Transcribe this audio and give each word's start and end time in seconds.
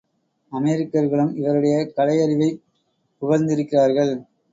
அமெரிக்கர்களும் 0.51 1.35
இவருடைய 1.35 1.75
கலையறிவைப் 1.97 2.57
புகழ்ந்திருக்கிறார்கள். 3.21 4.13